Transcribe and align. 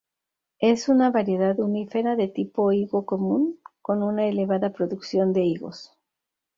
Es 0.57 0.89
una 0.89 1.11
variedad 1.11 1.59
unífera 1.59 2.15
de 2.15 2.27
tipo 2.27 2.71
higo 2.71 3.05
común, 3.05 3.59
con 3.83 4.01
una 4.01 4.25
elevada 4.25 4.73
producción 4.73 5.31
de 5.31 5.43
higos. 5.43 5.95